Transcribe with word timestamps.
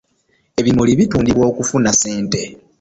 Ebimuli 0.59 0.91
bitundibwa 0.99 1.43
okufuna 1.51 1.89
ssente. 1.93 2.41